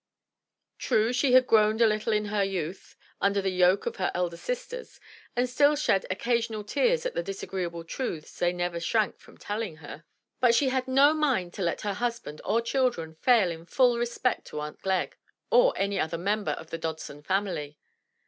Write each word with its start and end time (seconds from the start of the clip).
True, 0.79 1.13
she 1.13 1.33
had 1.33 1.45
groaned 1.45 1.79
a 1.79 1.85
little 1.85 2.11
in 2.11 2.25
her 2.33 2.43
youth 2.43 2.95
under 3.21 3.39
the 3.39 3.51
yoke 3.51 3.85
of 3.85 3.97
her 3.97 4.11
elder 4.15 4.35
sisters, 4.35 4.99
and 5.35 5.47
still 5.47 5.75
shed 5.75 6.07
occasional 6.09 6.63
tears 6.63 7.05
at 7.05 7.13
the 7.13 7.21
disagreeable 7.21 7.83
truths 7.83 8.39
they 8.39 8.51
never 8.51 8.79
shrank 8.79 9.19
from 9.19 9.37
telling 9.37 9.75
her, 9.75 10.03
but 10.39 10.55
she 10.55 10.69
had 10.69 10.87
no 10.87 11.13
mind 11.13 11.53
to 11.53 11.61
let 11.61 11.81
her 11.81 11.93
husband 11.93 12.41
or 12.43 12.61
children 12.63 13.13
fail 13.13 13.51
in 13.51 13.63
full 13.63 13.99
respect 13.99 14.47
to 14.47 14.59
Aunt 14.59 14.81
Glegg 14.81 15.17
or 15.51 15.71
any 15.77 15.99
other 15.99 16.17
member 16.17 16.53
of 16.53 16.71
the 16.71 16.79
Dodson 16.79 17.21
family. 17.21 17.77